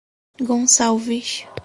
Gonçalves 0.39 1.45